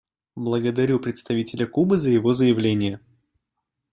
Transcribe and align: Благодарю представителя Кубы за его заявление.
Благодарю 0.35 0.99
представителя 0.99 1.67
Кубы 1.67 1.95
за 1.97 2.09
его 2.09 2.33
заявление. 2.33 3.01